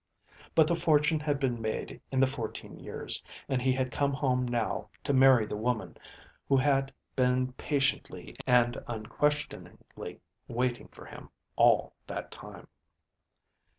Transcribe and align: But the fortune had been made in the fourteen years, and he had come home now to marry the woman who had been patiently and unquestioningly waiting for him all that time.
But 0.55 0.65
the 0.65 0.73
fortune 0.75 1.19
had 1.19 1.39
been 1.39 1.61
made 1.61 2.01
in 2.11 2.19
the 2.19 2.25
fourteen 2.25 2.79
years, 2.79 3.21
and 3.47 3.61
he 3.61 3.71
had 3.71 3.91
come 3.91 4.13
home 4.13 4.47
now 4.47 4.87
to 5.03 5.13
marry 5.13 5.45
the 5.45 5.55
woman 5.55 5.95
who 6.49 6.57
had 6.57 6.91
been 7.15 7.53
patiently 7.53 8.35
and 8.47 8.83
unquestioningly 8.87 10.19
waiting 10.47 10.87
for 10.87 11.05
him 11.05 11.29
all 11.55 11.93
that 12.07 12.31
time. 12.31 12.67